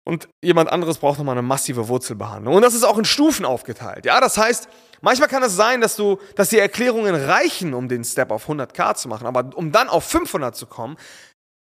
Und 0.05 0.27
jemand 0.43 0.69
anderes 0.69 0.97
braucht 0.97 1.17
nochmal 1.17 1.37
eine 1.37 1.47
massive 1.47 1.87
Wurzelbehandlung. 1.87 2.55
Und 2.55 2.61
das 2.61 2.73
ist 2.73 2.83
auch 2.83 2.97
in 2.97 3.05
Stufen 3.05 3.45
aufgeteilt. 3.45 4.05
Ja, 4.05 4.19
das 4.19 4.37
heißt, 4.37 4.67
manchmal 5.01 5.29
kann 5.29 5.43
es 5.43 5.55
sein, 5.55 5.79
dass 5.79 5.95
du, 5.95 6.19
dass 6.35 6.49
die 6.49 6.59
Erklärungen 6.59 7.15
reichen, 7.15 7.73
um 7.73 7.87
den 7.87 8.03
Step 8.03 8.31
auf 8.31 8.49
100k 8.49 8.95
zu 8.95 9.07
machen. 9.07 9.27
Aber 9.27 9.55
um 9.55 9.71
dann 9.71 9.87
auf 9.87 10.03
500 10.03 10.55
zu 10.55 10.65
kommen, 10.65 10.97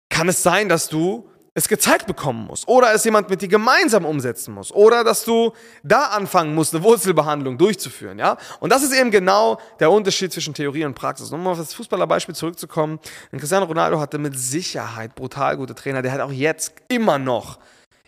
kann 0.08 0.28
es 0.28 0.42
sein, 0.42 0.70
dass 0.70 0.88
du 0.88 1.28
es 1.54 1.68
gezeigt 1.68 2.06
bekommen 2.06 2.46
musst 2.46 2.66
oder 2.66 2.92
es 2.92 3.04
jemand 3.04 3.30
mit 3.30 3.40
dir 3.40 3.48
gemeinsam 3.48 4.04
umsetzen 4.04 4.52
muss 4.52 4.72
oder 4.72 5.04
dass 5.04 5.24
du 5.24 5.52
da 5.84 6.06
anfangen 6.06 6.54
musst, 6.54 6.74
eine 6.74 6.82
Wurzelbehandlung 6.82 7.56
durchzuführen, 7.56 8.18
ja? 8.18 8.36
Und 8.58 8.70
das 8.70 8.82
ist 8.82 8.92
eben 8.92 9.12
genau 9.12 9.60
der 9.78 9.90
Unterschied 9.90 10.32
zwischen 10.32 10.52
Theorie 10.52 10.84
und 10.84 10.94
Praxis. 10.94 11.30
Um 11.30 11.46
auf 11.46 11.58
das 11.58 11.72
Fußballerbeispiel 11.74 12.34
zurückzukommen, 12.34 12.98
Cristiano 13.30 13.66
Ronaldo 13.66 14.00
hatte 14.00 14.18
mit 14.18 14.38
Sicherheit 14.38 15.14
brutal 15.14 15.56
gute 15.56 15.74
Trainer, 15.74 16.02
der 16.02 16.12
hat 16.12 16.20
auch 16.20 16.32
jetzt 16.32 16.74
immer 16.88 17.18
noch 17.18 17.58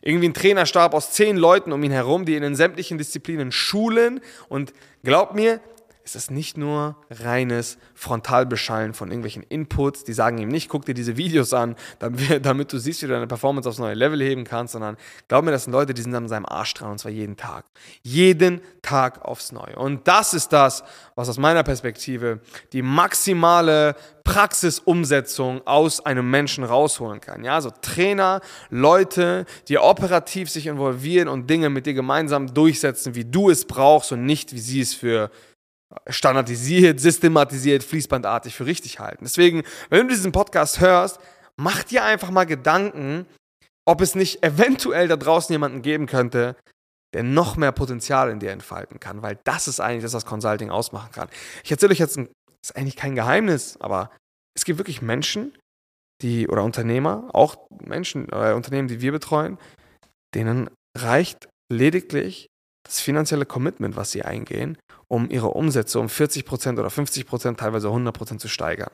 irgendwie 0.07 0.29
ein 0.29 0.35
Trainerstab 0.35 0.95
aus 0.95 1.13
zehn 1.13 1.37
Leuten 1.37 1.73
um 1.73 1.83
ihn 1.83 1.91
herum, 1.91 2.25
die 2.25 2.37
ihn 2.37 2.43
in 2.43 2.55
sämtlichen 2.55 2.97
Disziplinen 2.97 3.51
schulen. 3.51 4.21
Und 4.49 4.73
glaub 5.03 5.35
mir, 5.35 5.61
ist 6.07 6.15
es 6.15 6.31
nicht 6.31 6.57
nur 6.57 6.97
reines 7.11 7.79
Frontalbeschallen 7.95 8.95
von 8.95 9.09
irgendwelchen 9.09 9.43
Inputs, 9.43 10.05
die 10.05 10.13
sagen 10.13 10.39
ihm 10.39 10.49
nicht, 10.49 10.69
guck 10.69 10.85
dir 10.87 10.95
diese 10.95 11.17
Videos 11.17 11.53
an, 11.53 11.75
damit 11.99 12.73
du 12.73 12.79
siehst, 12.79 13.03
wie 13.03 13.07
du 13.07 13.13
deine 13.13 13.27
Performance 13.27 13.69
aufs 13.69 13.79
neue 13.79 13.95
Level 13.95 14.21
heben 14.23 14.45
kannst, 14.45 14.75
sondern 14.75 14.97
glaub 15.27 15.45
mir, 15.45 15.51
das 15.51 15.65
sind 15.65 15.73
Leute, 15.73 15.95
die 15.95 16.03
sind 16.03 16.15
an 16.15 16.29
seinem 16.29 16.47
Arsch 16.47 16.75
dran 16.75 16.93
und 16.93 16.99
zwar 16.99 17.11
jeden 17.11 17.37
Tag. 17.37 17.65
Jeden 18.03 18.61
Tag 18.83 19.25
aufs 19.25 19.51
Neue. 19.51 19.75
Und 19.75 20.07
das 20.07 20.33
ist 20.33 20.53
das, 20.53 20.85
was 21.17 21.29
aus 21.29 21.39
meiner 21.39 21.65
Perspektive 21.65 22.39
die 22.73 22.83
maximale 22.83 23.97
Praxisumsetzung 24.23 25.67
aus 25.67 26.07
einem 26.07 26.31
Menschen 26.31 26.63
rausholen 26.63 27.21
kann. 27.21 27.43
Ja, 27.43 27.61
so 27.61 27.73
Trainer, 27.83 28.41
Leute, 28.71 29.45
die 29.67 29.79
operativ 29.79 30.51
sich 30.51 30.69
involvieren 30.69 31.27
und 31.27 31.51
Dinge 31.51 31.69
mit 31.69 31.87
dir 31.87 31.95
gemeinsam 31.95 32.55
durchsetzen, 32.55 33.17
wie 33.17 33.25
du 33.25 33.51
es 33.51 33.65
brauchst 33.65 34.13
und 34.13 34.25
nicht, 34.25 34.53
wie 34.53 34.61
sie 34.61 34.81
es 34.81 34.95
für 34.95 35.31
standardisiert, 36.09 37.01
systematisiert, 37.01 37.85
fließbandartig 37.85 38.55
für 38.55 38.67
richtig 38.67 38.99
halten. 38.99 39.25
Deswegen, 39.25 39.63
wenn 39.89 40.09
du 40.09 40.15
diesen 40.15 40.33
Podcast 40.33 40.81
hörst, 40.81 41.21
mach 41.57 41.85
dir 41.85 42.05
einfach 42.05 42.31
mal 42.31 42.45
Gedanken, 42.45 43.27
ob 43.87 44.01
es 44.01 44.15
nicht 44.15 44.43
eventuell 44.43 45.09
da 45.09 45.17
draußen 45.17 45.53
jemanden 45.53 45.83
geben 45.83 46.07
könnte, 46.07 46.57
der 47.15 47.23
noch 47.23 47.57
mehr 47.57 47.73
Potenzial 47.73 48.31
in 48.31 48.41
dir 48.41 48.51
entfalten 48.51 49.01
kann, 49.01 49.23
weil 49.23 49.39
das 49.45 49.69
ist 49.69 49.81
eigentlich 49.81 50.03
das, 50.03 50.13
was 50.13 50.27
Consulting 50.27 50.71
ausmachen 50.71 51.13
kann. 51.13 51.29
Ich 51.65 51.71
erzähle 51.71 51.93
euch 51.93 51.99
jetzt, 51.99 52.19
ein, 52.19 52.29
ist 52.63 52.77
eigentlich 52.77 52.97
kein 52.97 53.15
Geheimnis, 53.15 53.77
aber 53.81 54.11
es 54.57 54.65
gibt 54.65 54.79
wirklich 54.79 55.03
Menschen, 55.03 55.57
die 56.23 56.49
oder 56.49 56.65
Unternehmer, 56.65 57.29
auch 57.33 57.69
Menschen, 57.71 58.29
äh, 58.31 58.53
Unternehmen, 58.53 58.89
die 58.89 59.01
wir 59.01 59.13
betreuen, 59.13 59.59
denen 60.35 60.69
reicht 60.97 61.49
lediglich 61.73 62.49
das 62.87 63.01
finanzielle 63.01 63.47
Commitment, 63.47 63.97
was 63.97 64.11
sie 64.11 64.23
eingehen, 64.23 64.79
um 65.09 65.31
ihre 65.31 65.49
Umsätze 65.49 66.01
um 66.01 66.07
40% 66.07 66.79
oder 66.79 66.89
50%, 66.89 67.57
teilweise 67.57 67.89
100% 67.89 68.39
zu 68.39 68.49
steigern. 68.49 68.91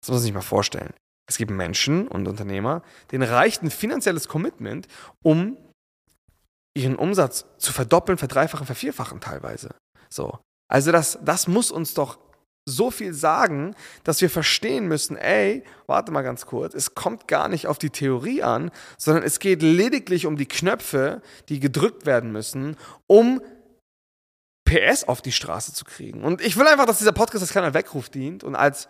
Das 0.00 0.08
muss 0.08 0.16
man 0.16 0.22
sich 0.22 0.32
mal 0.32 0.40
vorstellen. 0.40 0.92
Es 1.28 1.38
gibt 1.38 1.50
Menschen 1.50 2.08
und 2.08 2.28
Unternehmer, 2.28 2.82
denen 3.10 3.28
reicht 3.28 3.62
ein 3.62 3.70
finanzielles 3.70 4.28
Commitment, 4.28 4.86
um 5.22 5.56
ihren 6.76 6.96
Umsatz 6.96 7.46
zu 7.58 7.72
verdoppeln, 7.72 8.18
verdreifachen, 8.18 8.66
vervierfachen 8.66 9.20
teilweise. 9.20 9.74
So. 10.08 10.38
Also 10.68 10.92
das, 10.92 11.18
das 11.22 11.48
muss 11.48 11.70
uns 11.70 11.94
doch 11.94 12.18
so 12.66 12.90
viel 12.90 13.14
sagen, 13.14 13.74
dass 14.04 14.20
wir 14.20 14.28
verstehen 14.28 14.88
müssen, 14.88 15.16
ey, 15.16 15.62
warte 15.86 16.10
mal 16.10 16.22
ganz 16.22 16.46
kurz, 16.46 16.74
es 16.74 16.94
kommt 16.94 17.28
gar 17.28 17.48
nicht 17.48 17.68
auf 17.68 17.78
die 17.78 17.90
Theorie 17.90 18.42
an, 18.42 18.70
sondern 18.98 19.22
es 19.22 19.38
geht 19.38 19.62
lediglich 19.62 20.26
um 20.26 20.36
die 20.36 20.46
Knöpfe, 20.46 21.22
die 21.48 21.60
gedrückt 21.60 22.06
werden 22.06 22.32
müssen, 22.32 22.76
um 23.06 23.40
PS 24.64 25.04
auf 25.04 25.22
die 25.22 25.32
Straße 25.32 25.72
zu 25.72 25.84
kriegen. 25.84 26.24
Und 26.24 26.40
ich 26.40 26.56
will 26.56 26.66
einfach, 26.66 26.86
dass 26.86 26.98
dieser 26.98 27.12
Podcast 27.12 27.42
als 27.42 27.52
kleiner 27.52 27.72
Weckruf 27.72 28.08
dient 28.08 28.42
und 28.42 28.56
als, 28.56 28.88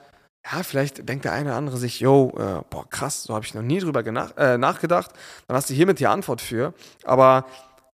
ja, 0.50 0.62
vielleicht 0.62 1.06
denkt 1.06 1.26
der 1.26 1.33
eine 1.33 1.50
oder 1.50 1.59
andere 1.59 1.76
sich, 1.76 2.00
yo, 2.00 2.33
äh, 2.38 2.62
boah, 2.71 2.88
krass, 2.88 3.25
so 3.25 3.35
habe 3.35 3.45
ich 3.45 3.54
noch 3.54 3.62
nie 3.62 3.78
drüber 3.78 4.04
äh, 4.38 4.56
nachgedacht. 4.56 5.11
Dann 5.47 5.56
hast 5.56 5.68
du 5.68 5.75
hiermit 5.75 6.00
die 6.00 6.06
Antwort 6.06 6.40
für. 6.40 6.73
Aber 7.04 7.45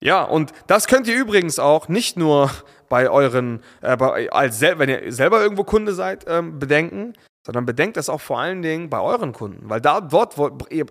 ja, 0.01 0.23
und 0.23 0.53
das 0.67 0.87
könnt 0.87 1.07
ihr 1.07 1.17
übrigens 1.19 1.59
auch 1.59 1.89
nicht 1.89 2.17
nur 2.17 2.51
bei 2.89 3.09
euren, 3.09 3.63
äh, 3.83 3.97
bei, 3.97 4.31
als 4.33 4.61
wenn 4.61 4.89
ihr 4.89 5.13
selber 5.13 5.43
irgendwo 5.43 5.65
Kunde 5.65 5.93
seid, 5.95 6.25
ähm, 6.27 6.59
bedenken, 6.59 7.13
sondern 7.45 7.65
bedenkt 7.65 7.97
das 7.97 8.09
auch 8.09 8.21
vor 8.21 8.39
allen 8.39 8.63
Dingen 8.63 8.91
bei 8.91 9.01
euren 9.01 9.33
Kunden. 9.33 9.69
Weil 9.69 9.81
da, 9.81 10.01
dort, 10.01 10.37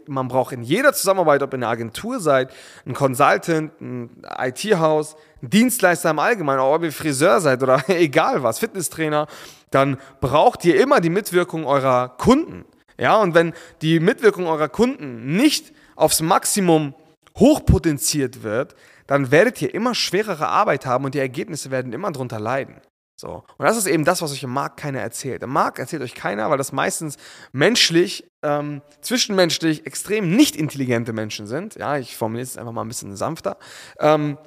man 0.08 0.28
braucht 0.28 0.52
in 0.52 0.64
jeder 0.64 0.94
Zusammenarbeit, 0.94 1.44
ob 1.44 1.54
ihr 1.54 1.58
eine 1.58 1.68
Agentur 1.68 2.20
seid, 2.20 2.52
ein 2.86 2.94
Consultant, 2.94 3.80
ein 3.82 4.24
IT-Haus, 4.40 5.16
ein 5.42 5.50
Dienstleister 5.50 6.10
im 6.10 6.20
Allgemeinen, 6.20 6.60
ob 6.60 6.84
ihr 6.84 6.92
Friseur 6.92 7.40
seid 7.40 7.62
oder 7.62 7.84
egal 7.88 8.44
was, 8.44 8.60
Fitnesstrainer, 8.60 9.28
dann 9.72 9.98
braucht 10.22 10.66
ihr 10.66 10.82
immer 10.82 11.02
die 11.02 11.12
Mitwirkung 11.12 11.66
eurer 11.66 12.10
Kunden. 12.10 12.66
Ja, 12.98 13.18
und 13.18 13.34
wenn 13.34 13.54
die 13.82 14.00
Mitwirkung 14.00 14.48
eurer 14.48 14.70
Kunden 14.70 15.38
nicht 15.38 15.72
aufs 15.96 16.22
Maximum 16.22 16.94
hochpotenziert 17.38 18.44
wird, 18.44 18.76
dann 19.08 19.32
werdet 19.32 19.62
ihr 19.62 19.74
immer 19.74 19.96
schwerere 19.96 20.48
Arbeit 20.48 20.86
haben 20.86 21.06
und 21.06 21.16
die 21.16 21.20
Ergebnisse 21.20 21.72
werden 21.72 21.94
immer 21.94 22.12
drunter 22.12 22.40
leiden. 22.40 22.82
So. 23.20 23.44
Und 23.58 23.66
das 23.66 23.76
ist 23.76 23.88
eben 23.88 24.06
das, 24.06 24.22
was 24.22 24.32
euch 24.32 24.44
im 24.44 24.52
Markt 24.52 24.78
keiner 24.78 25.02
erzählt. 25.02 25.44
Im 25.44 25.50
Markt 25.50 25.78
erzählt 25.78 26.02
euch 26.02 26.16
keiner, 26.16 26.50
weil 26.50 26.58
das 26.58 26.72
meistens 26.72 27.18
menschlich, 27.52 28.30
ähm, 28.44 28.82
zwischenmenschlich 29.02 29.86
extrem 29.86 30.36
nicht 30.38 30.56
intelligente 30.56 31.12
Menschen 31.12 31.46
sind. 31.46 31.76
Ja, 31.76 31.98
ich 31.98 32.16
formuliere 32.16 32.44
es 32.44 32.58
einfach 32.58 32.72
mal 32.72 32.84
ein 32.84 32.88
bisschen 32.88 33.18
sanfter. 33.18 33.58
Ähm, 34.00 34.38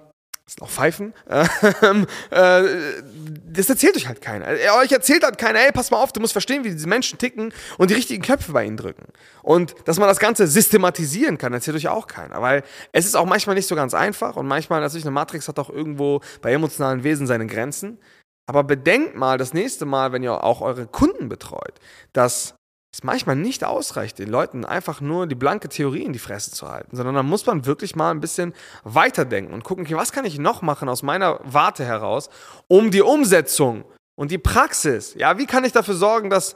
das 0.45 0.55
sind 0.55 0.63
auch 0.63 0.71
Pfeifen. 0.71 1.15
Ähm, 1.83 2.07
äh, 2.31 2.63
das 3.53 3.69
erzählt 3.69 3.97
euch 3.97 4.07
halt 4.07 4.21
keiner. 4.21 4.47
Euch 4.81 4.93
erzählt 4.93 5.25
halt 5.25 5.39
keiner, 5.39 5.61
ey, 5.61 5.73
pass 5.73 5.91
mal 5.91 5.99
auf, 5.99 6.13
du 6.13 6.21
musst 6.21 6.33
verstehen, 6.33 6.65
wie 6.65 6.71
diese 6.71 6.89
Menschen 6.89 7.19
ticken 7.19 7.53
und 7.79 7.91
die 7.91 7.95
richtigen 7.95 8.23
Köpfe 8.23 8.53
bei 8.53 8.65
ihnen 8.65 8.77
drücken. 8.77 9.07
Und 9.43 9.75
dass 9.87 9.99
man 9.99 10.09
das 10.09 10.19
Ganze 10.19 10.47
systematisieren 10.47 11.39
kann, 11.39 11.53
erzählt 11.53 11.77
euch 11.77 11.89
auch 11.89 12.07
keiner. 12.07 12.41
Weil 12.41 12.63
es 12.93 13.07
ist 13.07 13.15
auch 13.15 13.27
manchmal 13.27 13.57
nicht 13.57 13.69
so 13.69 13.75
ganz 13.75 13.95
einfach 13.95 14.37
und 14.37 14.47
manchmal 14.47 14.81
natürlich 14.81 15.05
eine 15.05 15.13
Matrix 15.13 15.49
hat 15.49 15.59
auch 15.59 15.71
irgendwo 15.71 16.21
bei 16.41 16.53
emotionalen 16.53 17.05
Wesen 17.05 17.27
seine 17.27 17.47
Grenzen. 17.47 17.99
Aber 18.47 18.65
bedenkt 18.65 19.15
mal 19.17 19.39
das 19.39 19.55
nächste 19.55 19.87
Mal, 19.87 20.13
wenn 20.13 20.23
ihr 20.23 20.45
auch 20.45 20.61
eure 20.61 20.87
Kunden 20.87 21.29
betreut, 21.29 21.75
dass 22.13 22.55
es 22.93 23.03
manchmal 23.03 23.37
nicht 23.37 23.65
ausreicht, 23.65 24.19
den 24.19 24.29
Leuten 24.29 24.65
einfach 24.65 25.01
nur 25.01 25.27
die 25.27 25.35
blanke 25.35 25.69
Theorie 25.69 26.03
in 26.03 26.13
die 26.13 26.19
Fresse 26.19 26.51
zu 26.51 26.69
halten, 26.69 26.95
sondern 26.95 27.15
dann 27.15 27.27
muss 27.27 27.47
man 27.47 27.65
wirklich 27.65 27.97
mal 27.97 28.11
ein 28.11 28.21
bisschen 28.21 28.53
weiterdenken 28.85 29.55
und 29.55 29.65
gucken, 29.65 29.85
okay, 29.87 29.97
was 29.97 30.13
kann 30.13 30.27
ich 30.27 30.39
noch 30.39 30.61
machen 30.61 30.89
aus 30.89 31.03
meiner 31.03 31.41
Warte 31.43 31.85
heraus, 31.85 32.29
um 32.69 32.91
die 32.91 33.01
Umsetzung 33.01 33.85
und 34.15 34.31
die 34.31 34.39
Praxis, 34.39 35.15
ja, 35.15 35.39
wie 35.39 35.47
kann 35.47 35.65
ich 35.65 35.73
dafür 35.73 35.95
sorgen, 35.95 36.29
dass 36.29 36.55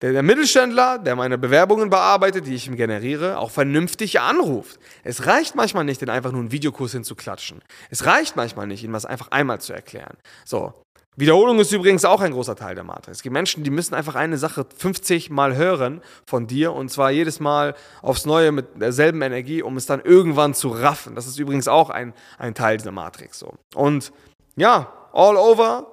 der, 0.00 0.12
der 0.12 0.22
Mittelständler, 0.22 0.98
der 0.98 1.16
meine 1.16 1.38
Bewerbungen 1.38 1.90
bearbeitet, 1.90 2.46
die 2.46 2.54
ich 2.54 2.68
ihm 2.68 2.76
generiere, 2.76 3.38
auch 3.38 3.50
vernünftig 3.50 4.20
anruft. 4.20 4.78
Es 5.02 5.26
reicht 5.26 5.56
manchmal 5.56 5.84
nicht, 5.84 6.00
den 6.00 6.10
einfach 6.10 6.30
nur 6.30 6.40
einen 6.40 6.52
Videokurs 6.52 6.92
hinzuklatschen. 6.92 7.62
Es 7.90 8.06
reicht 8.06 8.36
manchmal 8.36 8.68
nicht, 8.68 8.84
ihm 8.84 8.92
was 8.92 9.06
einfach 9.06 9.32
einmal 9.32 9.60
zu 9.60 9.72
erklären. 9.72 10.16
So, 10.44 10.72
Wiederholung 11.18 11.58
ist 11.58 11.72
übrigens 11.72 12.04
auch 12.04 12.20
ein 12.20 12.30
großer 12.30 12.54
Teil 12.54 12.76
der 12.76 12.84
Matrix. 12.84 13.18
Es 13.18 13.22
gibt 13.24 13.32
Menschen, 13.32 13.64
die 13.64 13.70
müssen 13.70 13.92
einfach 13.92 14.14
eine 14.14 14.38
Sache 14.38 14.64
50 14.76 15.30
Mal 15.30 15.56
hören 15.56 16.00
von 16.24 16.46
dir 16.46 16.72
und 16.72 16.90
zwar 16.90 17.10
jedes 17.10 17.40
Mal 17.40 17.74
aufs 18.02 18.24
Neue 18.24 18.52
mit 18.52 18.80
derselben 18.80 19.20
Energie, 19.22 19.60
um 19.60 19.76
es 19.76 19.86
dann 19.86 20.00
irgendwann 20.00 20.54
zu 20.54 20.68
raffen. 20.68 21.16
Das 21.16 21.26
ist 21.26 21.36
übrigens 21.40 21.66
auch 21.66 21.90
ein, 21.90 22.14
ein 22.38 22.54
Teil 22.54 22.76
dieser 22.76 22.92
Matrix. 22.92 23.40
So. 23.40 23.54
Und 23.74 24.12
ja, 24.54 24.92
all 25.12 25.36
over. 25.36 25.90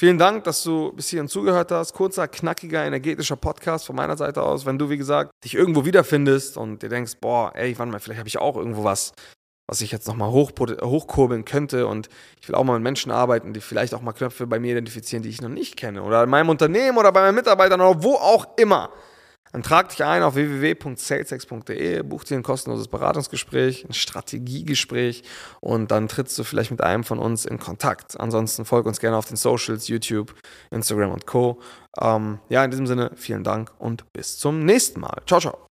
Vielen 0.00 0.18
Dank, 0.18 0.42
dass 0.44 0.64
du 0.64 0.92
bis 0.94 1.10
hierhin 1.10 1.28
zugehört 1.28 1.70
hast. 1.70 1.92
Kurzer, 1.92 2.26
knackiger, 2.26 2.84
energetischer 2.84 3.36
Podcast 3.36 3.86
von 3.86 3.94
meiner 3.94 4.16
Seite 4.16 4.42
aus. 4.42 4.66
Wenn 4.66 4.78
du, 4.78 4.90
wie 4.90 4.96
gesagt, 4.96 5.30
dich 5.44 5.54
irgendwo 5.54 5.84
wiederfindest 5.84 6.56
und 6.56 6.82
dir 6.82 6.88
denkst, 6.88 7.18
boah, 7.20 7.52
ey, 7.54 7.78
warte 7.78 7.92
mal, 7.92 8.00
vielleicht 8.00 8.18
habe 8.18 8.28
ich 8.28 8.38
auch 8.38 8.56
irgendwo 8.56 8.82
was, 8.82 9.12
was 9.72 9.80
ich 9.80 9.90
jetzt 9.90 10.06
nochmal 10.06 10.30
hoch, 10.30 10.52
hochkurbeln 10.60 11.46
könnte. 11.46 11.86
Und 11.86 12.10
ich 12.42 12.46
will 12.46 12.54
auch 12.54 12.62
mal 12.62 12.74
mit 12.74 12.82
Menschen 12.82 13.10
arbeiten, 13.10 13.54
die 13.54 13.62
vielleicht 13.62 13.94
auch 13.94 14.02
mal 14.02 14.12
Knöpfe 14.12 14.46
bei 14.46 14.60
mir 14.60 14.72
identifizieren, 14.72 15.22
die 15.22 15.30
ich 15.30 15.40
noch 15.40 15.48
nicht 15.48 15.78
kenne. 15.78 16.02
Oder 16.02 16.22
in 16.24 16.28
meinem 16.28 16.50
Unternehmen 16.50 16.98
oder 16.98 17.10
bei 17.10 17.22
meinen 17.22 17.36
Mitarbeitern 17.36 17.80
oder 17.80 18.02
wo 18.02 18.16
auch 18.16 18.58
immer. 18.58 18.90
Dann 19.50 19.62
trag 19.62 19.88
dich 19.88 20.04
ein 20.04 20.22
auf 20.22 20.34
www.salesex.de, 20.34 22.02
buch 22.02 22.24
dir 22.24 22.36
ein 22.36 22.42
kostenloses 22.42 22.88
Beratungsgespräch, 22.88 23.86
ein 23.86 23.94
Strategiegespräch 23.94 25.24
und 25.60 25.90
dann 25.90 26.08
trittst 26.08 26.38
du 26.38 26.44
vielleicht 26.44 26.70
mit 26.70 26.82
einem 26.82 27.04
von 27.04 27.18
uns 27.18 27.46
in 27.46 27.58
Kontakt. 27.58 28.20
Ansonsten 28.20 28.66
folg 28.66 28.84
uns 28.86 29.00
gerne 29.00 29.16
auf 29.16 29.26
den 29.26 29.36
Socials, 29.36 29.88
YouTube, 29.88 30.34
Instagram 30.70 31.12
und 31.12 31.26
Co. 31.26 31.60
Ähm, 31.98 32.40
ja, 32.50 32.64
in 32.64 32.70
diesem 32.70 32.86
Sinne, 32.86 33.10
vielen 33.14 33.44
Dank 33.44 33.72
und 33.78 34.10
bis 34.12 34.38
zum 34.38 34.64
nächsten 34.64 35.00
Mal. 35.00 35.22
Ciao, 35.26 35.40
ciao. 35.40 35.71